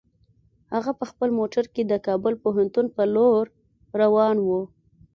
هغه 0.73 0.91
په 0.99 1.05
خپل 1.11 1.29
موټر 1.39 1.65
کې 1.73 1.83
د 1.85 1.93
کابل 2.07 2.33
پوهنتون 2.43 2.85
په 2.95 3.03
لور 3.15 3.43
روان 4.01 4.35
و. 4.45 4.49